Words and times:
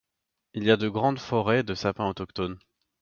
Il 0.55 0.63
y 0.63 0.71
a 0.71 0.73
aussi 0.73 0.81
de 0.85 0.89
grandes 0.89 1.19
forêts 1.19 1.61
de 1.61 1.75
sapins 1.75 2.09
autochtones. 2.09 2.57